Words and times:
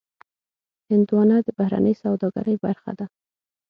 هندوانه 0.91 1.37
د 1.43 1.47
بهرنۍ 1.57 1.93
سوداګرۍ 2.03 2.55
برخه 2.65 2.91
ده. 2.99 3.05